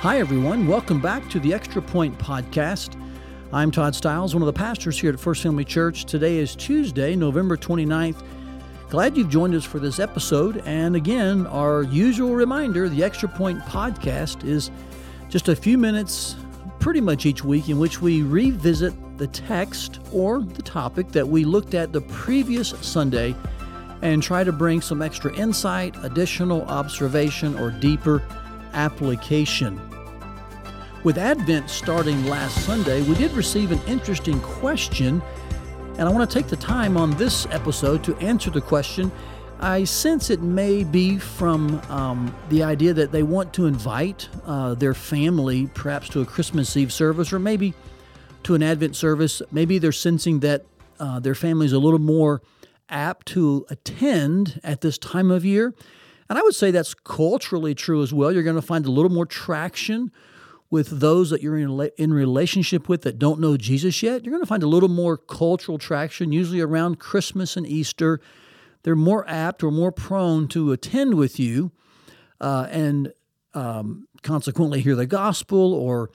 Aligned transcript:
Hi, 0.00 0.18
everyone. 0.18 0.66
Welcome 0.66 0.98
back 0.98 1.28
to 1.28 1.38
the 1.38 1.52
Extra 1.52 1.82
Point 1.82 2.18
Podcast. 2.18 2.98
I'm 3.52 3.70
Todd 3.70 3.94
Stiles, 3.94 4.34
one 4.34 4.40
of 4.40 4.46
the 4.46 4.52
pastors 4.54 4.98
here 4.98 5.12
at 5.12 5.20
First 5.20 5.42
Family 5.42 5.62
Church. 5.62 6.06
Today 6.06 6.38
is 6.38 6.56
Tuesday, 6.56 7.14
November 7.14 7.54
29th. 7.54 8.22
Glad 8.88 9.14
you've 9.14 9.28
joined 9.28 9.54
us 9.54 9.66
for 9.66 9.78
this 9.78 10.00
episode. 10.00 10.62
And 10.64 10.96
again, 10.96 11.46
our 11.48 11.82
usual 11.82 12.34
reminder 12.34 12.88
the 12.88 13.04
Extra 13.04 13.28
Point 13.28 13.60
Podcast 13.64 14.42
is 14.42 14.70
just 15.28 15.48
a 15.48 15.54
few 15.54 15.76
minutes, 15.76 16.34
pretty 16.78 17.02
much 17.02 17.26
each 17.26 17.44
week, 17.44 17.68
in 17.68 17.78
which 17.78 18.00
we 18.00 18.22
revisit 18.22 18.94
the 19.18 19.26
text 19.26 20.00
or 20.14 20.40
the 20.40 20.62
topic 20.62 21.08
that 21.08 21.28
we 21.28 21.44
looked 21.44 21.74
at 21.74 21.92
the 21.92 22.00
previous 22.00 22.70
Sunday 22.80 23.36
and 24.00 24.22
try 24.22 24.44
to 24.44 24.52
bring 24.52 24.80
some 24.80 25.02
extra 25.02 25.30
insight, 25.34 25.94
additional 26.04 26.62
observation, 26.62 27.54
or 27.58 27.70
deeper 27.70 28.22
application. 28.72 29.89
With 31.02 31.16
Advent 31.16 31.70
starting 31.70 32.26
last 32.26 32.66
Sunday, 32.66 33.00
we 33.00 33.14
did 33.14 33.32
receive 33.32 33.72
an 33.72 33.80
interesting 33.86 34.38
question, 34.42 35.22
and 35.96 36.02
I 36.06 36.12
want 36.12 36.28
to 36.28 36.38
take 36.38 36.48
the 36.48 36.56
time 36.56 36.98
on 36.98 37.12
this 37.12 37.46
episode 37.46 38.04
to 38.04 38.14
answer 38.18 38.50
the 38.50 38.60
question. 38.60 39.10
I 39.60 39.84
sense 39.84 40.28
it 40.28 40.42
may 40.42 40.84
be 40.84 41.16
from 41.16 41.80
um, 41.88 42.34
the 42.50 42.62
idea 42.62 42.92
that 42.92 43.12
they 43.12 43.22
want 43.22 43.54
to 43.54 43.64
invite 43.64 44.28
uh, 44.44 44.74
their 44.74 44.92
family 44.92 45.70
perhaps 45.72 46.10
to 46.10 46.20
a 46.20 46.26
Christmas 46.26 46.76
Eve 46.76 46.92
service 46.92 47.32
or 47.32 47.38
maybe 47.38 47.72
to 48.42 48.54
an 48.54 48.62
Advent 48.62 48.94
service. 48.94 49.40
Maybe 49.50 49.78
they're 49.78 49.92
sensing 49.92 50.40
that 50.40 50.66
uh, 50.98 51.18
their 51.18 51.34
family 51.34 51.64
is 51.64 51.72
a 51.72 51.78
little 51.78 51.98
more 51.98 52.42
apt 52.90 53.26
to 53.28 53.64
attend 53.70 54.60
at 54.62 54.82
this 54.82 54.98
time 54.98 55.30
of 55.30 55.46
year. 55.46 55.72
And 56.28 56.38
I 56.38 56.42
would 56.42 56.54
say 56.54 56.70
that's 56.70 56.92
culturally 56.92 57.74
true 57.74 58.02
as 58.02 58.12
well. 58.12 58.30
You're 58.30 58.42
going 58.42 58.56
to 58.56 58.62
find 58.62 58.84
a 58.84 58.90
little 58.90 59.10
more 59.10 59.24
traction 59.24 60.12
with 60.70 61.00
those 61.00 61.30
that 61.30 61.42
you're 61.42 61.58
in, 61.58 61.90
in 61.98 62.14
relationship 62.14 62.88
with 62.88 63.02
that 63.02 63.18
don't 63.18 63.40
know 63.40 63.56
Jesus 63.56 64.02
yet, 64.02 64.24
you're 64.24 64.30
going 64.30 64.42
to 64.42 64.46
find 64.46 64.62
a 64.62 64.68
little 64.68 64.88
more 64.88 65.16
cultural 65.16 65.78
traction, 65.78 66.32
usually 66.32 66.60
around 66.60 67.00
Christmas 67.00 67.56
and 67.56 67.66
Easter. 67.66 68.20
They're 68.82 68.96
more 68.96 69.28
apt 69.28 69.62
or 69.62 69.70
more 69.70 69.90
prone 69.90 70.46
to 70.48 70.72
attend 70.72 71.14
with 71.14 71.40
you 71.40 71.72
uh, 72.40 72.68
and 72.70 73.12
um, 73.52 74.06
consequently 74.22 74.80
hear 74.80 74.94
the 74.94 75.06
gospel 75.06 75.74
or 75.74 76.10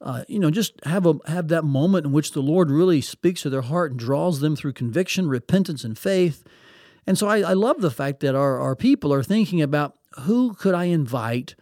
uh, 0.00 0.22
you 0.28 0.38
know, 0.38 0.50
just 0.50 0.74
have 0.84 1.06
a 1.06 1.14
have 1.26 1.48
that 1.48 1.64
moment 1.64 2.06
in 2.06 2.12
which 2.12 2.30
the 2.30 2.40
Lord 2.40 2.70
really 2.70 3.00
speaks 3.00 3.42
to 3.42 3.50
their 3.50 3.62
heart 3.62 3.90
and 3.90 3.98
draws 3.98 4.38
them 4.38 4.54
through 4.54 4.74
conviction, 4.74 5.28
repentance, 5.28 5.82
and 5.82 5.98
faith. 5.98 6.44
And 7.04 7.18
so 7.18 7.26
I, 7.26 7.40
I 7.40 7.52
love 7.54 7.80
the 7.80 7.90
fact 7.90 8.20
that 8.20 8.34
our, 8.34 8.60
our 8.60 8.76
people 8.76 9.12
are 9.12 9.24
thinking 9.24 9.60
about 9.60 9.98
who 10.20 10.54
could 10.54 10.74
I 10.74 10.84
invite 10.84 11.56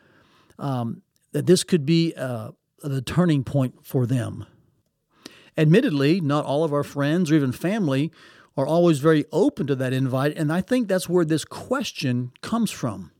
um, 0.58 1.02
that 1.36 1.44
this 1.44 1.64
could 1.64 1.84
be 1.84 2.14
uh, 2.16 2.50
the 2.82 3.02
turning 3.02 3.44
point 3.44 3.84
for 3.84 4.06
them. 4.06 4.46
Admittedly, 5.54 6.18
not 6.18 6.46
all 6.46 6.64
of 6.64 6.72
our 6.72 6.82
friends 6.82 7.30
or 7.30 7.34
even 7.34 7.52
family 7.52 8.10
are 8.56 8.66
always 8.66 9.00
very 9.00 9.26
open 9.32 9.66
to 9.66 9.74
that 9.74 9.92
invite, 9.92 10.34
and 10.34 10.50
I 10.50 10.62
think 10.62 10.88
that's 10.88 11.10
where 11.10 11.26
this 11.26 11.44
question 11.44 12.32
comes 12.40 12.70
from. 12.70 13.10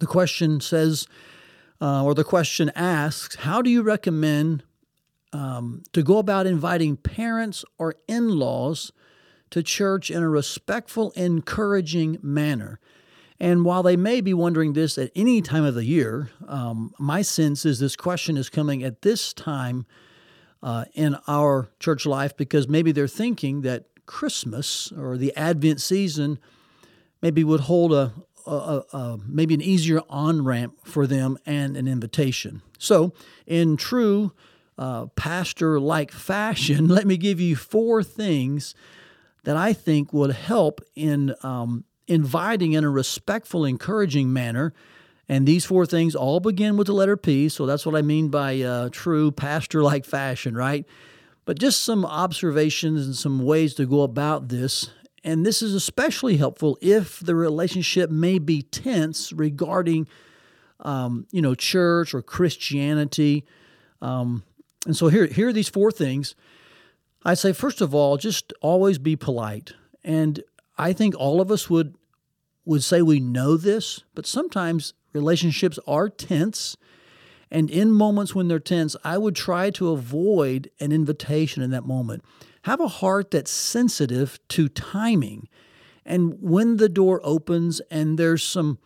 The 0.00 0.06
question 0.06 0.62
says, 0.62 1.06
uh, 1.82 2.02
or 2.02 2.14
the 2.14 2.24
question 2.24 2.72
asks, 2.74 3.34
how 3.36 3.60
do 3.60 3.68
you 3.68 3.82
recommend 3.82 4.62
um, 5.34 5.82
to 5.92 6.02
go 6.02 6.16
about 6.16 6.46
inviting 6.46 6.96
parents 6.96 7.62
or 7.76 7.94
in 8.08 8.38
laws 8.38 8.90
to 9.50 9.62
church 9.62 10.10
in 10.10 10.22
a 10.22 10.30
respectful, 10.30 11.10
encouraging 11.10 12.16
manner? 12.22 12.80
And 13.40 13.64
while 13.64 13.82
they 13.82 13.96
may 13.96 14.20
be 14.20 14.34
wondering 14.34 14.72
this 14.72 14.98
at 14.98 15.12
any 15.14 15.40
time 15.42 15.64
of 15.64 15.74
the 15.74 15.84
year, 15.84 16.30
um, 16.46 16.92
my 16.98 17.22
sense 17.22 17.64
is 17.64 17.78
this 17.78 17.94
question 17.94 18.36
is 18.36 18.50
coming 18.50 18.82
at 18.82 19.02
this 19.02 19.32
time 19.32 19.86
uh, 20.62 20.86
in 20.94 21.16
our 21.28 21.68
church 21.78 22.04
life 22.04 22.36
because 22.36 22.68
maybe 22.68 22.90
they're 22.90 23.06
thinking 23.06 23.62
that 23.62 23.84
Christmas 24.06 24.90
or 24.92 25.16
the 25.16 25.34
Advent 25.36 25.80
season 25.80 26.38
maybe 27.22 27.44
would 27.44 27.60
hold 27.60 27.92
a, 27.92 28.12
a, 28.46 28.82
a 28.92 29.18
maybe 29.26 29.54
an 29.54 29.62
easier 29.62 30.00
on 30.08 30.44
ramp 30.44 30.78
for 30.84 31.06
them 31.06 31.38
and 31.46 31.76
an 31.76 31.86
invitation. 31.86 32.62
So, 32.78 33.12
in 33.46 33.76
true 33.76 34.32
uh, 34.76 35.06
pastor 35.14 35.78
like 35.78 36.10
fashion, 36.10 36.88
let 36.88 37.06
me 37.06 37.16
give 37.16 37.40
you 37.40 37.54
four 37.54 38.02
things 38.02 38.74
that 39.44 39.56
I 39.56 39.72
think 39.72 40.12
would 40.12 40.32
help 40.32 40.80
in 40.96 41.34
um, 41.42 41.84
inviting 42.08 42.72
in 42.72 42.84
a 42.84 42.90
respectful, 42.90 43.64
encouraging 43.64 44.32
manner. 44.32 44.72
And 45.28 45.46
these 45.46 45.66
four 45.66 45.84
things 45.84 46.14
all 46.14 46.40
begin 46.40 46.76
with 46.76 46.86
the 46.86 46.94
letter 46.94 47.16
P. 47.16 47.48
So 47.50 47.66
that's 47.66 47.84
what 47.84 47.94
I 47.94 48.02
mean 48.02 48.28
by 48.28 48.60
uh, 48.62 48.88
true 48.90 49.30
pastor 49.30 49.82
like 49.82 50.04
fashion, 50.04 50.56
right? 50.56 50.86
But 51.44 51.58
just 51.58 51.82
some 51.82 52.04
observations 52.04 53.06
and 53.06 53.14
some 53.14 53.44
ways 53.44 53.74
to 53.74 53.86
go 53.86 54.02
about 54.02 54.48
this. 54.48 54.90
And 55.22 55.44
this 55.44 55.60
is 55.60 55.74
especially 55.74 56.38
helpful 56.38 56.78
if 56.80 57.20
the 57.20 57.34
relationship 57.34 58.10
may 58.10 58.38
be 58.38 58.62
tense 58.62 59.32
regarding, 59.32 60.08
um, 60.80 61.26
you 61.30 61.42
know, 61.42 61.54
church 61.54 62.14
or 62.14 62.22
Christianity. 62.22 63.44
Um, 64.00 64.42
and 64.86 64.96
so 64.96 65.08
here, 65.08 65.26
here 65.26 65.48
are 65.48 65.52
these 65.52 65.68
four 65.68 65.90
things. 65.92 66.34
I'd 67.24 67.38
say, 67.38 67.52
first 67.52 67.80
of 67.80 67.94
all, 67.94 68.16
just 68.16 68.52
always 68.62 68.96
be 68.96 69.16
polite. 69.16 69.74
And 70.04 70.42
I 70.78 70.92
think 70.92 71.14
all 71.18 71.40
of 71.40 71.50
us 71.50 71.68
would 71.68 71.94
would 72.64 72.84
say 72.84 73.00
we 73.00 73.18
know 73.18 73.56
this, 73.56 74.04
but 74.14 74.26
sometimes 74.26 74.92
relationships 75.14 75.78
are 75.86 76.10
tense. 76.10 76.76
And 77.50 77.70
in 77.70 77.90
moments 77.90 78.34
when 78.34 78.48
they're 78.48 78.58
tense, 78.58 78.94
I 79.02 79.16
would 79.16 79.34
try 79.34 79.70
to 79.70 79.88
avoid 79.88 80.70
an 80.78 80.92
invitation 80.92 81.62
in 81.62 81.70
that 81.70 81.86
moment. 81.86 82.22
Have 82.62 82.80
a 82.80 82.88
heart 82.88 83.30
that's 83.30 83.50
sensitive 83.50 84.38
to 84.48 84.68
timing. 84.68 85.48
And 86.04 86.36
when 86.42 86.76
the 86.76 86.90
door 86.90 87.22
opens 87.24 87.80
and 87.90 88.18
there's 88.18 88.44
some 88.44 88.78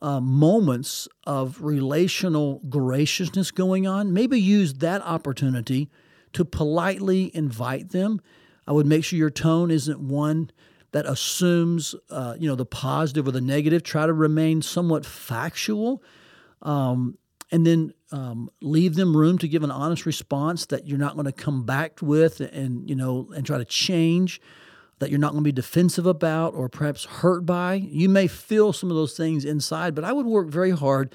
uh, 0.00 0.20
moments 0.20 1.06
of 1.24 1.62
relational 1.62 2.60
graciousness 2.68 3.52
going 3.52 3.86
on, 3.86 4.12
maybe 4.12 4.40
use 4.40 4.74
that 4.74 5.00
opportunity 5.02 5.88
to 6.32 6.44
politely 6.44 7.30
invite 7.34 7.90
them. 7.90 8.20
I 8.66 8.72
would 8.72 8.86
make 8.86 9.04
sure 9.04 9.16
your 9.16 9.30
tone 9.30 9.70
isn't 9.70 10.00
one 10.00 10.50
that 10.92 11.06
assumes 11.06 11.94
uh, 12.10 12.36
you 12.38 12.48
know 12.48 12.54
the 12.54 12.66
positive 12.66 13.26
or 13.26 13.32
the 13.32 13.40
negative. 13.40 13.82
Try 13.82 14.06
to 14.06 14.12
remain 14.12 14.62
somewhat 14.62 15.04
factual, 15.04 16.02
um, 16.62 17.18
and 17.50 17.66
then 17.66 17.92
um, 18.12 18.50
leave 18.60 18.94
them 18.94 19.16
room 19.16 19.38
to 19.38 19.48
give 19.48 19.62
an 19.62 19.70
honest 19.70 20.06
response 20.06 20.66
that 20.66 20.86
you're 20.86 20.98
not 20.98 21.14
going 21.14 21.26
to 21.26 21.32
come 21.32 21.64
back 21.64 22.00
with 22.00 22.40
and 22.40 22.88
you 22.88 22.94
know 22.94 23.28
and 23.34 23.44
try 23.44 23.58
to 23.58 23.64
change. 23.64 24.40
That 24.98 25.10
you're 25.10 25.18
not 25.18 25.32
going 25.32 25.42
to 25.42 25.48
be 25.48 25.50
defensive 25.50 26.06
about 26.06 26.54
or 26.54 26.68
perhaps 26.68 27.06
hurt 27.06 27.44
by. 27.44 27.74
You 27.74 28.08
may 28.08 28.28
feel 28.28 28.72
some 28.72 28.88
of 28.88 28.94
those 28.94 29.16
things 29.16 29.44
inside, 29.44 29.96
but 29.96 30.04
I 30.04 30.12
would 30.12 30.26
work 30.26 30.46
very 30.46 30.70
hard 30.70 31.12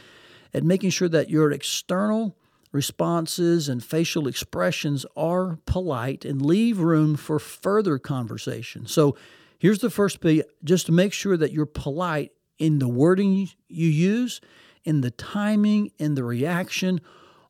at 0.53 0.65
making 0.65 0.89
sure 0.89 1.07
that 1.07 1.29
your 1.29 1.51
external 1.53 2.35
responses 2.73 3.69
and 3.69 3.81
facial 3.81 4.27
expressions 4.27 5.05
are 5.15 5.59
polite 5.65 6.25
and 6.25 6.41
leave 6.41 6.79
room 6.79 7.15
for 7.15 7.39
further 7.39 7.97
conversation. 7.97 8.85
So 8.85 9.15
Here's 9.59 9.79
the 9.79 9.89
first 9.89 10.21
bit 10.21 10.49
just 10.63 10.85
to 10.85 10.91
make 10.91 11.13
sure 11.13 11.37
that 11.37 11.51
you're 11.51 11.65
polite 11.65 12.31
in 12.59 12.79
the 12.79 12.87
wording 12.87 13.49
you 13.67 13.87
use, 13.87 14.41
in 14.83 15.01
the 15.01 15.11
timing, 15.11 15.91
in 15.97 16.15
the 16.15 16.23
reaction. 16.23 17.01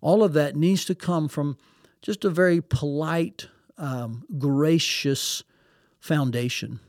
All 0.01 0.23
of 0.23 0.33
that 0.33 0.55
needs 0.55 0.85
to 0.85 0.95
come 0.95 1.27
from 1.27 1.57
just 2.01 2.23
a 2.23 2.29
very 2.29 2.61
polite, 2.61 3.47
um, 3.77 4.25
gracious 4.37 5.43
foundation. 5.99 6.79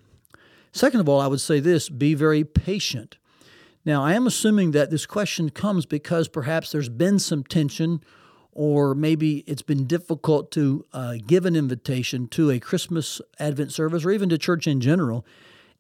Second 0.73 1.01
of 1.01 1.09
all, 1.09 1.21
I 1.21 1.27
would 1.27 1.41
say 1.41 1.61
this 1.61 1.89
be 1.89 2.15
very 2.15 2.45
patient. 2.45 3.17
Now, 3.85 4.05
I 4.05 4.15
am 4.15 4.27
assuming 4.27 4.73
that 4.73 4.91
this 4.91 5.07
question 5.07 5.51
comes 5.51 5.87
because 5.87 6.29
perhaps 6.29 6.71
there's 6.71 6.89
been 6.91 7.19
some 7.19 7.43
tension 7.43 8.03
or 8.59 8.93
maybe 8.93 9.45
it's 9.47 9.63
been 9.63 9.87
difficult 9.87 10.51
to 10.51 10.85
uh, 10.93 11.15
give 11.25 11.47
an 11.47 11.55
invitation 11.55 12.27
to 12.27 12.51
a 12.51 12.59
Christmas 12.59 13.21
Advent 13.39 13.71
service 13.71 14.05
or 14.05 14.11
even 14.11 14.29
to 14.29 14.37
church 14.37 14.67
in 14.67 14.81
general, 14.81 15.25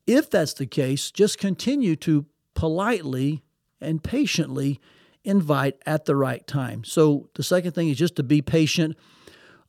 if 0.06 0.30
that's 0.30 0.54
the 0.54 0.64
case, 0.64 1.10
just 1.10 1.38
continue 1.38 1.96
to 1.96 2.24
politely 2.54 3.42
and 3.80 4.04
patiently 4.04 4.78
invite 5.24 5.74
at 5.86 6.04
the 6.04 6.14
right 6.14 6.46
time. 6.46 6.84
So 6.84 7.28
the 7.34 7.42
second 7.42 7.72
thing 7.72 7.88
is 7.88 7.98
just 7.98 8.14
to 8.14 8.22
be 8.22 8.42
patient. 8.42 8.96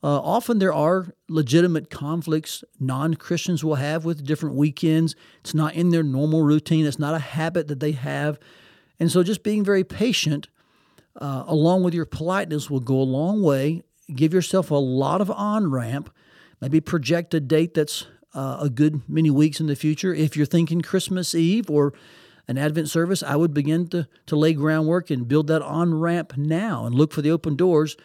Uh, 0.04 0.20
often 0.20 0.60
there 0.60 0.72
are 0.72 1.08
legitimate 1.28 1.90
conflicts 1.90 2.62
non 2.78 3.14
Christians 3.14 3.64
will 3.64 3.74
have 3.74 4.04
with 4.04 4.24
different 4.24 4.54
weekends. 4.54 5.16
It's 5.40 5.52
not 5.52 5.74
in 5.74 5.88
their 5.88 6.04
normal 6.04 6.42
routine, 6.42 6.86
it's 6.86 7.00
not 7.00 7.16
a 7.16 7.18
habit 7.18 7.66
that 7.66 7.80
they 7.80 7.92
have. 7.92 8.38
And 9.00 9.10
so 9.10 9.24
just 9.24 9.42
being 9.42 9.64
very 9.64 9.82
patient 9.82 10.46
uh, 11.20 11.44
along 11.46 11.82
with 11.82 11.94
your 11.94 12.06
politeness, 12.06 12.70
will 12.70 12.80
go 12.80 12.96
a 12.96 13.02
long 13.02 13.42
way. 13.42 13.82
Give 14.14 14.32
yourself 14.32 14.70
a 14.70 14.74
lot 14.74 15.20
of 15.20 15.30
on 15.30 15.70
ramp. 15.70 16.12
Maybe 16.60 16.80
project 16.80 17.34
a 17.34 17.40
date 17.40 17.74
that's 17.74 18.06
uh, 18.34 18.58
a 18.60 18.70
good 18.70 19.02
many 19.08 19.30
weeks 19.30 19.60
in 19.60 19.66
the 19.66 19.76
future. 19.76 20.14
If 20.14 20.36
you're 20.36 20.46
thinking 20.46 20.80
Christmas 20.82 21.34
Eve 21.34 21.70
or 21.70 21.92
an 22.48 22.58
Advent 22.58 22.88
service, 22.88 23.22
I 23.22 23.36
would 23.36 23.54
begin 23.54 23.88
to, 23.88 24.08
to 24.26 24.36
lay 24.36 24.54
groundwork 24.54 25.10
and 25.10 25.28
build 25.28 25.46
that 25.48 25.62
on 25.62 25.94
ramp 25.94 26.36
now 26.36 26.84
and 26.84 26.94
look 26.94 27.12
for 27.12 27.22
the 27.22 27.30
open 27.30 27.56
doors 27.56 27.96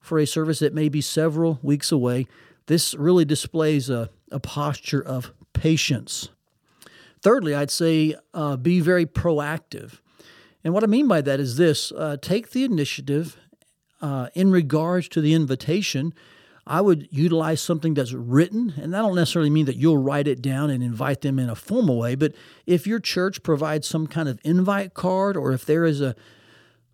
for 0.00 0.18
a 0.18 0.26
service 0.26 0.58
that 0.58 0.74
may 0.74 0.88
be 0.88 1.00
several 1.00 1.58
weeks 1.62 1.90
away. 1.90 2.26
This 2.66 2.94
really 2.94 3.24
displays 3.24 3.88
a, 3.88 4.10
a 4.30 4.40
posture 4.40 5.02
of 5.02 5.32
patience. 5.54 6.28
Thirdly, 7.22 7.54
I'd 7.54 7.70
say 7.70 8.14
uh, 8.34 8.56
be 8.56 8.80
very 8.80 9.06
proactive. 9.06 10.00
And 10.64 10.72
what 10.72 10.82
I 10.82 10.86
mean 10.86 11.06
by 11.06 11.20
that 11.20 11.38
is 11.38 11.56
this 11.56 11.92
uh, 11.92 12.16
take 12.20 12.50
the 12.50 12.64
initiative 12.64 13.36
uh, 14.00 14.28
in 14.34 14.50
regards 14.50 15.08
to 15.08 15.20
the 15.20 15.34
invitation. 15.34 16.14
I 16.66 16.80
would 16.80 17.06
utilize 17.10 17.60
something 17.60 17.92
that's 17.92 18.14
written, 18.14 18.72
and 18.80 18.94
that 18.94 19.02
don't 19.02 19.14
necessarily 19.14 19.50
mean 19.50 19.66
that 19.66 19.76
you'll 19.76 19.98
write 19.98 20.26
it 20.26 20.40
down 20.40 20.70
and 20.70 20.82
invite 20.82 21.20
them 21.20 21.38
in 21.38 21.50
a 21.50 21.54
formal 21.54 21.98
way. 21.98 22.14
But 22.14 22.32
if 22.64 22.86
your 22.86 23.00
church 23.00 23.42
provides 23.42 23.86
some 23.86 24.06
kind 24.06 24.30
of 24.30 24.40
invite 24.44 24.94
card, 24.94 25.36
or 25.36 25.52
if 25.52 25.66
there 25.66 25.84
is 25.84 26.00
a 26.00 26.16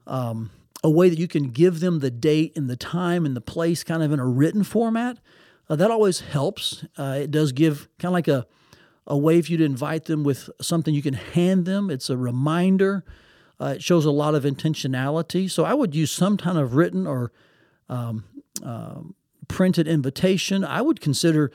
um, 0.08 0.50
a 0.82 0.90
way 0.90 1.08
that 1.08 1.18
you 1.18 1.28
can 1.28 1.50
give 1.50 1.78
them 1.78 2.00
the 2.00 2.10
date 2.10 2.56
and 2.56 2.68
the 2.68 2.76
time 2.76 3.24
and 3.24 3.36
the 3.36 3.40
place, 3.40 3.84
kind 3.84 4.02
of 4.02 4.10
in 4.10 4.18
a 4.18 4.26
written 4.26 4.64
format, 4.64 5.18
uh, 5.68 5.76
that 5.76 5.90
always 5.90 6.20
helps. 6.20 6.84
Uh, 6.98 7.18
it 7.20 7.30
does 7.30 7.52
give 7.52 7.88
kind 8.00 8.10
of 8.10 8.14
like 8.14 8.28
a 8.28 8.46
a 9.06 9.16
way 9.16 9.40
for 9.42 9.52
you 9.52 9.58
to 9.58 9.64
invite 9.64 10.06
them 10.06 10.24
with 10.24 10.50
something 10.60 10.94
you 10.94 11.02
can 11.02 11.14
hand 11.14 11.64
them. 11.64 11.90
It's 11.90 12.10
a 12.10 12.16
reminder. 12.16 13.04
Uh, 13.60 13.74
it 13.76 13.82
shows 13.82 14.04
a 14.04 14.10
lot 14.10 14.34
of 14.34 14.44
intentionality. 14.44 15.50
So 15.50 15.64
I 15.64 15.74
would 15.74 15.94
use 15.94 16.10
some 16.10 16.36
kind 16.36 16.58
of 16.58 16.74
written 16.74 17.06
or 17.06 17.32
um, 17.88 18.24
uh, 18.64 19.00
printed 19.48 19.86
invitation. 19.86 20.64
I 20.64 20.80
would 20.80 21.00
consider 21.00 21.52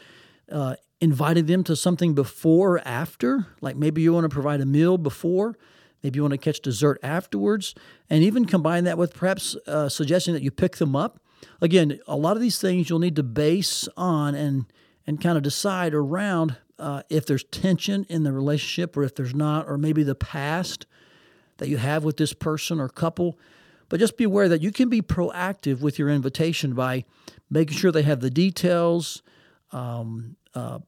uh, 0.51 0.75
inviting 1.01 1.45
them 1.47 1.63
to 1.63 1.75
something 1.75 2.13
before 2.13 2.75
or 2.75 2.87
after. 2.87 3.47
Like 3.61 3.75
maybe 3.75 4.01
you 4.01 4.13
want 4.13 4.25
to 4.25 4.29
provide 4.29 4.61
a 4.61 4.65
meal 4.65 4.97
before. 4.97 5.57
Maybe 6.03 6.17
you 6.17 6.21
want 6.21 6.33
to 6.33 6.37
catch 6.37 6.59
dessert 6.59 6.99
afterwards, 7.01 7.73
and 8.11 8.23
even 8.23 8.45
combine 8.45 8.83
that 8.83 8.95
with 8.95 9.15
perhaps 9.15 9.55
uh, 9.65 9.89
suggesting 9.89 10.35
that 10.35 10.43
you 10.43 10.51
pick 10.51 10.75
them 10.75 10.95
up. 10.95 11.19
Again, 11.61 11.99
a 12.07 12.15
lot 12.15 12.35
of 12.35 12.43
these 12.43 12.59
things 12.59 12.89
you'll 12.89 12.99
need 12.99 13.15
to 13.15 13.23
base 13.23 13.87
on 13.97 14.35
and 14.35 14.65
and 15.07 15.19
kind 15.19 15.35
of 15.35 15.41
decide 15.41 15.95
around 15.95 16.57
uh, 16.77 17.01
if 17.09 17.25
there's 17.25 17.43
tension 17.45 18.05
in 18.07 18.23
the 18.23 18.31
relationship 18.31 18.95
or 18.95 19.03
if 19.03 19.15
there's 19.15 19.33
not, 19.33 19.67
or 19.67 19.79
maybe 19.79 20.03
the 20.03 20.15
past 20.15 20.85
that 21.57 21.69
you 21.69 21.77
have 21.77 22.03
with 22.03 22.17
this 22.17 22.33
person 22.33 22.79
or 22.79 22.89
couple. 22.89 23.37
But 23.89 23.99
just 23.99 24.17
be 24.17 24.23
aware 24.23 24.49
that 24.49 24.61
you 24.61 24.71
can 24.71 24.89
be 24.89 25.01
proactive 25.01 25.81
with 25.81 25.99
your 25.99 26.09
invitation 26.09 26.73
by 26.73 27.05
making 27.49 27.77
sure 27.77 27.91
they 27.91 28.01
have 28.01 28.21
the 28.21 28.31
details, 28.31 29.21
um, 29.71 30.35
uh, 30.53 30.79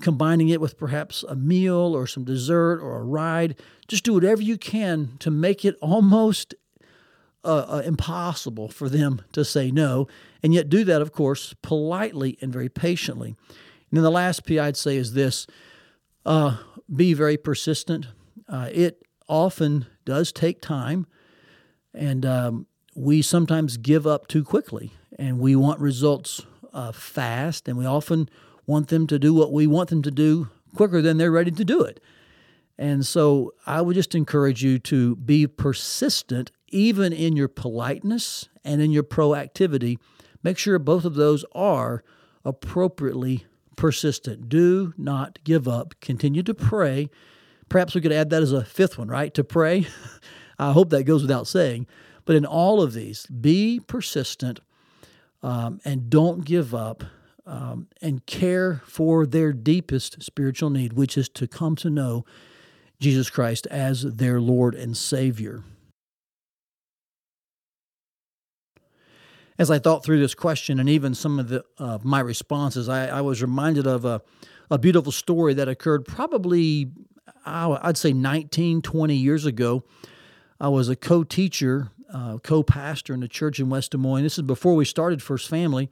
combining 0.00 0.48
it 0.48 0.60
with 0.60 0.76
perhaps 0.76 1.22
a 1.22 1.34
meal 1.34 1.94
or 1.96 2.06
some 2.06 2.24
dessert 2.24 2.80
or 2.80 2.98
a 2.98 3.04
ride. 3.04 3.58
Just 3.88 4.04
do 4.04 4.14
whatever 4.14 4.42
you 4.42 4.58
can 4.58 5.16
to 5.18 5.30
make 5.30 5.64
it 5.64 5.76
almost 5.80 6.54
uh, 7.44 7.64
uh, 7.68 7.82
impossible 7.84 8.68
for 8.68 8.88
them 8.88 9.22
to 9.32 9.44
say 9.44 9.70
no, 9.70 10.06
and 10.42 10.54
yet 10.54 10.68
do 10.68 10.84
that, 10.84 11.02
of 11.02 11.12
course, 11.12 11.54
politely 11.62 12.38
and 12.40 12.52
very 12.52 12.68
patiently. 12.68 13.34
And 13.90 13.98
then 13.98 14.02
the 14.02 14.10
last 14.10 14.44
P 14.44 14.58
I'd 14.58 14.76
say 14.76 14.96
is 14.96 15.12
this 15.12 15.46
uh, 16.24 16.58
be 16.94 17.14
very 17.14 17.36
persistent. 17.36 18.06
Uh, 18.48 18.68
it 18.72 19.02
often 19.28 19.86
does 20.04 20.32
take 20.32 20.60
time, 20.60 21.06
and 21.94 22.24
um, 22.24 22.66
we 22.94 23.22
sometimes 23.22 23.76
give 23.76 24.06
up 24.06 24.28
too 24.28 24.44
quickly, 24.44 24.92
and 25.18 25.38
we 25.38 25.56
want 25.56 25.80
results 25.80 26.42
uh, 26.72 26.92
fast, 26.92 27.68
and 27.68 27.76
we 27.76 27.86
often 27.86 28.28
want 28.66 28.88
them 28.88 29.06
to 29.06 29.18
do 29.18 29.34
what 29.34 29.52
we 29.52 29.66
want 29.66 29.90
them 29.90 30.02
to 30.02 30.10
do 30.10 30.48
quicker 30.74 31.02
than 31.02 31.18
they're 31.18 31.30
ready 31.30 31.50
to 31.50 31.64
do 31.64 31.82
it. 31.82 32.00
And 32.78 33.06
so 33.06 33.52
I 33.66 33.80
would 33.80 33.94
just 33.94 34.14
encourage 34.14 34.64
you 34.64 34.78
to 34.80 35.16
be 35.16 35.46
persistent, 35.46 36.50
even 36.68 37.12
in 37.12 37.36
your 37.36 37.48
politeness 37.48 38.48
and 38.64 38.80
in 38.80 38.90
your 38.90 39.02
proactivity. 39.02 39.98
Make 40.42 40.58
sure 40.58 40.78
both 40.78 41.04
of 41.04 41.14
those 41.14 41.44
are 41.52 42.02
appropriately 42.44 43.44
persistent. 43.76 44.48
Do 44.48 44.94
not 44.96 45.38
give 45.44 45.68
up. 45.68 45.94
Continue 46.00 46.42
to 46.42 46.54
pray. 46.54 47.10
Perhaps 47.72 47.94
we 47.94 48.02
could 48.02 48.12
add 48.12 48.28
that 48.28 48.42
as 48.42 48.52
a 48.52 48.62
fifth 48.62 48.98
one, 48.98 49.08
right? 49.08 49.32
To 49.32 49.42
pray. 49.42 49.86
I 50.58 50.72
hope 50.72 50.90
that 50.90 51.04
goes 51.04 51.22
without 51.22 51.46
saying. 51.46 51.86
But 52.26 52.36
in 52.36 52.44
all 52.44 52.82
of 52.82 52.92
these, 52.92 53.24
be 53.26 53.80
persistent 53.80 54.60
um, 55.42 55.80
and 55.82 56.10
don't 56.10 56.44
give 56.44 56.74
up 56.74 57.02
um, 57.46 57.88
and 58.02 58.26
care 58.26 58.82
for 58.84 59.24
their 59.24 59.54
deepest 59.54 60.22
spiritual 60.22 60.68
need, 60.68 60.92
which 60.92 61.16
is 61.16 61.30
to 61.30 61.48
come 61.48 61.74
to 61.76 61.88
know 61.88 62.26
Jesus 63.00 63.30
Christ 63.30 63.66
as 63.68 64.02
their 64.02 64.38
Lord 64.38 64.74
and 64.74 64.94
Savior. 64.94 65.64
as 69.58 69.70
I 69.70 69.78
thought 69.78 70.04
through 70.04 70.18
this 70.18 70.34
question 70.34 70.80
and 70.80 70.88
even 70.88 71.14
some 71.14 71.38
of 71.38 71.48
the 71.48 71.64
uh, 71.78 71.98
my 72.02 72.20
responses, 72.20 72.88
I, 72.88 73.06
I, 73.06 73.20
was 73.20 73.40
reminded 73.42 73.86
of 73.86 74.04
a, 74.04 74.20
a 74.70 74.78
beautiful 74.78 75.12
story 75.12 75.54
that 75.54 75.68
occurred 75.68 76.04
probably, 76.04 76.90
I'd 77.44 77.96
say 77.96 78.12
19, 78.12 78.82
20 78.82 79.14
years 79.14 79.46
ago. 79.46 79.84
I 80.60 80.68
was 80.68 80.88
a 80.88 80.96
co 80.96 81.24
teacher, 81.24 81.90
uh, 82.12 82.38
co 82.38 82.62
pastor 82.62 83.14
in 83.14 83.22
a 83.22 83.28
church 83.28 83.58
in 83.58 83.68
West 83.68 83.92
Des 83.92 83.98
Moines. 83.98 84.22
This 84.22 84.38
is 84.38 84.42
before 84.42 84.74
we 84.74 84.84
started 84.84 85.22
First 85.22 85.48
Family. 85.48 85.90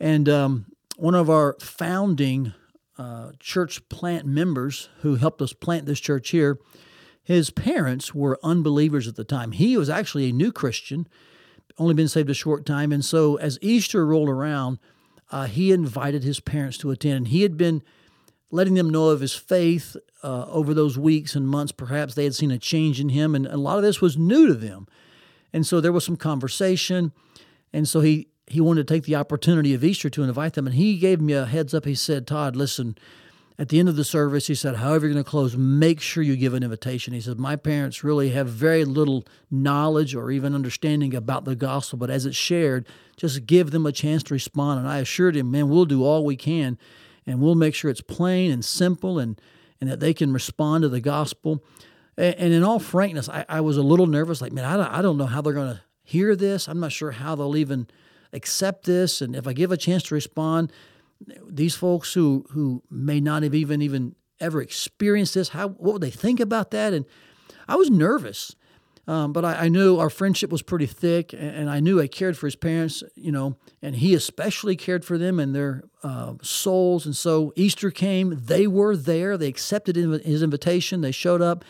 And 0.00 0.28
um, 0.28 0.66
one 0.96 1.14
of 1.14 1.30
our 1.30 1.56
founding 1.60 2.54
uh, 2.98 3.32
church 3.38 3.88
plant 3.88 4.26
members 4.26 4.88
who 5.00 5.16
helped 5.16 5.42
us 5.42 5.52
plant 5.52 5.86
this 5.86 6.00
church 6.00 6.30
here, 6.30 6.58
his 7.22 7.50
parents 7.50 8.14
were 8.14 8.38
unbelievers 8.42 9.06
at 9.06 9.16
the 9.16 9.24
time. 9.24 9.52
He 9.52 9.76
was 9.76 9.88
actually 9.88 10.28
a 10.28 10.32
new 10.32 10.52
Christian 10.52 11.06
only 11.78 11.94
been 11.94 12.08
saved 12.08 12.30
a 12.30 12.34
short 12.34 12.66
time. 12.66 12.92
And 12.92 13.04
so 13.04 13.36
as 13.36 13.58
Easter 13.60 14.06
rolled 14.06 14.28
around, 14.28 14.78
uh, 15.30 15.46
he 15.46 15.72
invited 15.72 16.22
his 16.22 16.40
parents 16.40 16.78
to 16.78 16.90
attend. 16.90 17.28
He 17.28 17.42
had 17.42 17.56
been 17.56 17.82
letting 18.52 18.74
them 18.74 18.90
know 18.90 19.08
of 19.08 19.20
his 19.20 19.34
faith 19.34 19.96
uh, 20.22 20.44
over 20.46 20.72
those 20.74 20.96
weeks 20.96 21.34
and 21.34 21.48
months. 21.48 21.72
Perhaps 21.72 22.14
they 22.14 22.24
had 22.24 22.34
seen 22.34 22.52
a 22.52 22.58
change 22.58 23.00
in 23.00 23.08
him, 23.08 23.34
and 23.34 23.46
a 23.46 23.56
lot 23.56 23.78
of 23.78 23.82
this 23.82 24.00
was 24.00 24.16
new 24.16 24.46
to 24.46 24.54
them. 24.54 24.86
And 25.52 25.66
so 25.66 25.80
there 25.80 25.90
was 25.90 26.04
some 26.04 26.16
conversation. 26.16 27.12
And 27.72 27.88
so 27.88 28.00
he, 28.00 28.28
he 28.46 28.60
wanted 28.60 28.86
to 28.86 28.94
take 28.94 29.04
the 29.04 29.16
opportunity 29.16 29.74
of 29.74 29.82
Easter 29.82 30.10
to 30.10 30.22
invite 30.22 30.52
them. 30.52 30.66
And 30.66 30.76
he 30.76 30.98
gave 30.98 31.20
me 31.20 31.32
a 31.32 31.46
heads 31.46 31.74
up. 31.74 31.86
He 31.86 31.94
said, 31.94 32.26
Todd, 32.26 32.54
listen, 32.54 32.96
at 33.58 33.70
the 33.70 33.78
end 33.78 33.88
of 33.88 33.96
the 33.96 34.04
service, 34.04 34.46
he 34.46 34.54
said, 34.54 34.76
however 34.76 35.06
you're 35.06 35.14
going 35.14 35.24
to 35.24 35.30
close, 35.30 35.56
make 35.56 36.00
sure 36.00 36.22
you 36.22 36.36
give 36.36 36.54
an 36.54 36.62
invitation. 36.62 37.14
He 37.14 37.20
said, 37.20 37.38
My 37.38 37.56
parents 37.56 38.04
really 38.04 38.30
have 38.30 38.48
very 38.48 38.84
little 38.84 39.24
knowledge 39.50 40.14
or 40.14 40.30
even 40.30 40.54
understanding 40.54 41.14
about 41.14 41.44
the 41.44 41.56
gospel, 41.56 41.98
but 41.98 42.10
as 42.10 42.26
it's 42.26 42.36
shared, 42.36 42.86
just 43.16 43.46
give 43.46 43.70
them 43.70 43.86
a 43.86 43.92
chance 43.92 44.22
to 44.24 44.34
respond. 44.34 44.80
And 44.80 44.88
I 44.88 44.98
assured 44.98 45.36
him, 45.36 45.50
man, 45.50 45.68
we'll 45.68 45.84
do 45.84 46.04
all 46.04 46.24
we 46.24 46.36
can 46.36 46.78
and 47.26 47.40
we'll 47.40 47.54
make 47.54 47.74
sure 47.74 47.90
it's 47.90 48.00
plain 48.00 48.50
and 48.50 48.64
simple 48.64 49.18
and, 49.18 49.40
and 49.80 49.90
that 49.90 50.00
they 50.00 50.14
can 50.14 50.32
respond 50.32 50.82
to 50.82 50.88
the 50.88 51.00
gospel. 51.00 51.62
And, 52.16 52.34
and 52.36 52.52
in 52.52 52.62
all 52.64 52.78
frankness, 52.78 53.28
I, 53.28 53.44
I, 53.48 53.60
was 53.60 53.76
a 53.76 53.82
little 53.82 54.06
nervous, 54.06 54.40
like, 54.40 54.52
man, 54.52 54.64
I 54.64 54.76
don't, 54.76 54.86
I 54.86 55.02
don't 55.02 55.16
know 55.16 55.26
how 55.26 55.40
they're 55.40 55.52
going 55.52 55.74
to 55.74 55.82
hear 56.02 56.34
this. 56.36 56.68
I'm 56.68 56.80
not 56.80 56.92
sure 56.92 57.12
how 57.12 57.34
they'll 57.34 57.56
even 57.56 57.86
accept 58.32 58.84
this. 58.84 59.20
And 59.20 59.36
if 59.36 59.46
I 59.46 59.52
give 59.52 59.72
a 59.72 59.76
chance 59.76 60.02
to 60.04 60.14
respond, 60.14 60.72
these 61.48 61.74
folks 61.74 62.12
who 62.14 62.44
who 62.50 62.82
may 62.90 63.20
not 63.20 63.42
have 63.42 63.54
even 63.54 63.82
even 63.82 64.14
ever 64.40 64.60
experienced 64.60 65.34
this, 65.34 65.50
how 65.50 65.68
what 65.68 65.94
would 65.94 66.02
they 66.02 66.10
think 66.10 66.40
about 66.40 66.70
that? 66.72 66.92
And 66.92 67.04
I 67.68 67.76
was 67.76 67.90
nervous, 67.90 68.56
um, 69.08 69.32
but 69.32 69.44
I, 69.44 69.64
I, 69.64 69.68
knew 69.68 69.98
our 69.98 70.10
friendship 70.10 70.52
was 70.52 70.62
pretty 70.62 70.86
thick, 70.86 71.32
and, 71.32 71.42
and, 71.42 71.70
I 71.70 71.80
knew 71.80 72.00
I 72.00 72.06
cared 72.06 72.38
for 72.38 72.46
his 72.46 72.54
parents, 72.54 73.02
you 73.16 73.32
know, 73.32 73.56
and 73.82 73.96
he 73.96 74.14
especially 74.14 74.76
cared 74.76 75.04
for 75.04 75.18
them 75.18 75.40
and 75.40 75.52
their 75.52 75.82
uh, 76.04 76.34
souls. 76.40 77.04
And 77.04 77.16
so 77.16 77.52
Easter 77.56 77.90
came; 77.90 78.38
they 78.44 78.68
were 78.68 78.96
there. 78.96 79.36
They 79.36 79.48
accepted 79.48 79.96
his 79.96 80.42
invitation. 80.42 81.00
They 81.00 81.10
showed 81.10 81.42
up, 81.42 81.64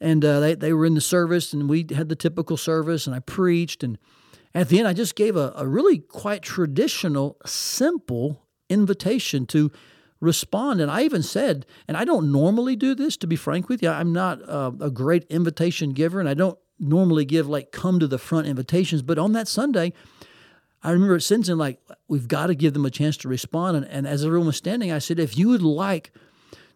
and 0.00 0.24
uh, 0.24 0.38
they 0.38 0.54
they 0.54 0.72
were 0.72 0.86
in 0.86 0.94
the 0.94 1.00
service, 1.00 1.52
and 1.52 1.68
we 1.68 1.86
had 1.92 2.08
the 2.08 2.16
typical 2.16 2.56
service, 2.56 3.06
and 3.06 3.14
I 3.14 3.20
preached 3.20 3.82
and. 3.82 3.98
At 4.56 4.68
the 4.68 4.78
end, 4.78 4.86
I 4.86 4.92
just 4.92 5.16
gave 5.16 5.34
a, 5.34 5.52
a 5.56 5.66
really 5.66 5.98
quite 5.98 6.40
traditional, 6.40 7.38
simple 7.44 8.40
invitation 8.70 9.46
to 9.46 9.72
respond. 10.24 10.80
And 10.80 10.90
I 10.90 11.02
even 11.02 11.22
said, 11.22 11.66
and 11.86 11.96
I 11.96 12.04
don't 12.04 12.32
normally 12.32 12.76
do 12.76 12.94
this, 12.94 13.16
to 13.18 13.26
be 13.26 13.36
frank 13.36 13.68
with 13.68 13.82
you, 13.82 13.90
I'm 13.90 14.12
not 14.12 14.46
uh, 14.48 14.72
a 14.80 14.90
great 14.90 15.24
invitation 15.24 15.90
giver, 15.90 16.20
and 16.20 16.28
I 16.28 16.34
don't 16.34 16.58
normally 16.78 17.24
give 17.24 17.48
like 17.48 17.70
come 17.70 18.00
to 18.00 18.06
the 18.06 18.18
front 18.18 18.46
invitations. 18.46 19.02
But 19.02 19.18
on 19.18 19.32
that 19.32 19.48
Sunday, 19.48 19.92
I 20.82 20.90
remember 20.90 21.16
it 21.16 21.22
sensing 21.22 21.56
like 21.56 21.80
we've 22.08 22.28
got 22.28 22.48
to 22.48 22.54
give 22.54 22.74
them 22.74 22.84
a 22.84 22.90
chance 22.90 23.16
to 23.18 23.28
respond. 23.28 23.76
And, 23.76 23.86
and 23.86 24.06
as 24.06 24.24
everyone 24.24 24.48
was 24.48 24.56
standing, 24.56 24.92
I 24.92 24.98
said, 24.98 25.18
if 25.18 25.38
you 25.38 25.48
would 25.48 25.62
like 25.62 26.12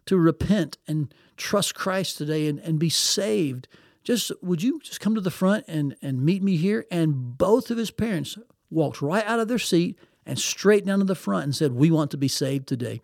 to 0.05 0.17
repent 0.17 0.77
and 0.87 1.13
trust 1.37 1.75
Christ 1.75 2.17
today 2.17 2.47
and, 2.47 2.59
and 2.59 2.79
be 2.79 2.89
saved, 2.89 3.67
just 4.03 4.31
would 4.41 4.63
you 4.63 4.79
just 4.79 4.99
come 4.99 5.15
to 5.15 5.21
the 5.21 5.29
front 5.29 5.65
and, 5.67 5.95
and 6.01 6.23
meet 6.23 6.41
me 6.41 6.55
here? 6.57 6.85
And 6.89 7.37
both 7.37 7.69
of 7.69 7.77
his 7.77 7.91
parents 7.91 8.37
walked 8.71 9.01
right 9.01 9.25
out 9.25 9.39
of 9.39 9.47
their 9.47 9.59
seat 9.59 9.99
and 10.25 10.39
straight 10.39 10.85
down 10.85 10.99
to 10.99 11.05
the 11.05 11.15
front 11.15 11.43
and 11.43 11.55
said, 11.55 11.73
We 11.73 11.91
want 11.91 12.11
to 12.11 12.17
be 12.17 12.27
saved 12.27 12.67
today. 12.67 13.01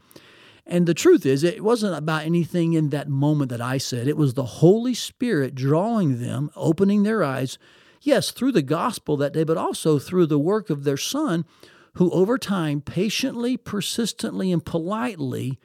And 0.67 0.87
the 0.87 0.93
truth 0.93 1.25
is, 1.25 1.43
it 1.43 1.63
wasn't 1.63 1.95
about 1.95 2.25
anything 2.25 2.73
in 2.73 2.89
that 2.89 3.07
moment 3.07 3.49
that 3.51 3.61
I 3.61 3.77
said. 3.77 4.07
It 4.07 4.17
was 4.17 4.33
the 4.33 4.45
Holy 4.45 4.95
Spirit 4.95 5.53
drawing 5.53 6.19
them, 6.19 6.49
opening 6.55 7.03
their 7.03 7.23
eyes, 7.23 7.59
yes, 8.01 8.31
through 8.31 8.51
the 8.51 8.63
gospel 8.63 9.15
that 9.17 9.33
day, 9.33 9.43
but 9.43 9.57
also 9.57 9.99
through 9.99 10.25
the 10.25 10.39
work 10.39 10.69
of 10.69 10.83
their 10.83 10.97
son, 10.97 11.45
who 11.93 12.09
over 12.11 12.37
time 12.37 12.81
patiently, 12.81 13.57
persistently, 13.57 14.51
and 14.51 14.65
politely, 14.65 15.59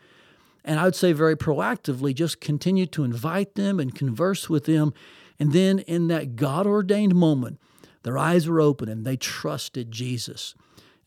and 0.64 0.78
I 0.78 0.84
would 0.84 0.94
say 0.94 1.12
very 1.12 1.36
proactively, 1.36 2.14
just 2.14 2.40
continued 2.40 2.92
to 2.92 3.04
invite 3.04 3.54
them 3.54 3.80
and 3.80 3.94
converse 3.94 4.48
with 4.48 4.66
them. 4.66 4.92
And 5.38 5.52
then 5.52 5.78
in 5.80 6.08
that 6.08 6.36
God 6.36 6.66
ordained 6.66 7.14
moment, 7.14 7.58
their 8.02 8.18
eyes 8.18 8.46
were 8.46 8.60
open 8.60 8.88
and 8.88 9.04
they 9.04 9.16
trusted 9.16 9.90
Jesus. 9.90 10.54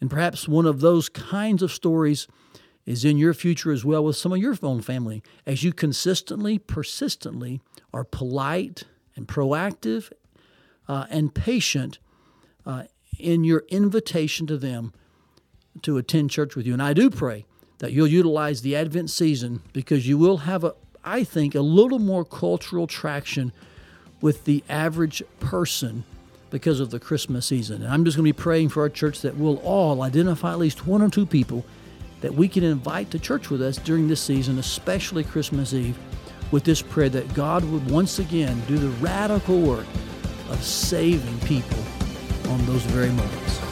And 0.01 0.09
perhaps 0.09 0.47
one 0.47 0.65
of 0.65 0.81
those 0.81 1.07
kinds 1.07 1.62
of 1.62 1.71
stories 1.71 2.27
is 2.86 3.06
in 3.06 3.18
your 3.18 3.34
future 3.34 3.72
as 3.72 3.86
well 3.86 4.04
with 4.04 4.16
some 4.16 4.34
of 4.34 4.40
your 4.40 4.56
own 4.62 4.82
family 4.82 5.24
as 5.46 5.63
you 5.63 5.72
consistently, 5.72 6.58
persistently 6.58 7.62
are 7.94 8.04
polite 8.04 8.84
and 9.16 9.28
proactive 9.28 10.12
uh, 10.88 11.06
and 11.10 11.34
patient 11.34 12.00
uh, 12.66 12.84
in 13.18 13.44
your 13.44 13.63
invitation 13.70 14.48
to 14.48 14.58
them 14.58 14.94
to 15.82 15.98
attend 15.98 16.30
church 16.30 16.56
with 16.56 16.66
you. 16.66 16.74
And 16.74 16.84
I 16.84 16.94
do 16.94 17.10
pray 17.10 17.46
that 17.80 17.92
you'll 17.92 18.08
utilize 18.08 18.62
the 18.62 18.75
Advent 18.75 19.10
season 19.10 19.62
because 19.72 20.08
you 20.08 20.18
will 20.18 20.38
have, 20.38 20.63
a, 20.63 20.74
I 21.04 21.24
think, 21.24 21.56
a 21.56 21.62
little 21.62 22.00
more 22.00 22.24
cultural 22.24 22.88
traction 22.88 23.52
with 24.22 24.46
the 24.46 24.63
average 24.70 25.24
person 25.40 26.04
because 26.50 26.80
of 26.80 26.92
the 26.92 27.00
Christmas 27.00 27.48
season. 27.48 27.82
And 27.82 27.92
I'm 27.92 28.06
just 28.06 28.16
going 28.16 28.25
to 28.25 28.34
be 28.34 28.42
praying 28.42 28.70
for 28.70 28.84
our 28.84 28.90
church 28.90 29.22
that 29.22 29.36
we'll 29.36 29.58
all 29.58 30.02
identify 30.02 30.52
at 30.52 30.60
least 30.60 30.86
one 30.86 31.02
or 31.02 31.10
two 31.10 31.25
people 31.25 31.66
that 32.24 32.34
we 32.34 32.48
can 32.48 32.63
invite 32.63 33.12
to 33.12 33.20
church 33.20 33.50
with 33.50 33.62
us 33.62 33.75
during 33.75 34.08
this 34.08 34.22
season, 34.22 34.58
especially 34.58 35.25
Christmas 35.25 35.74
Eve, 35.74 36.00
with 36.51 36.63
this 36.63 36.82
prayer 36.82 37.10
that 37.10 37.34
God 37.34 37.65
would 37.65 37.92
once 37.92 38.18
again 38.18 38.62
do 38.65 38.77
the 38.77 38.88
radical 39.01 39.60
work 39.60 39.86
of 40.50 40.63
saving 40.63 41.38
people 41.42 41.84
on 42.50 42.65
those 42.65 42.82
very 42.84 43.10
moments. 43.10 43.62